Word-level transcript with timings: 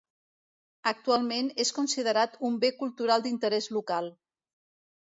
Actualment 0.91 1.51
és 1.65 1.73
considerat 1.81 2.41
un 2.51 2.59
Bé 2.65 2.75
Cultural 2.81 3.29
d'Interès 3.29 3.71
Local. 3.79 4.15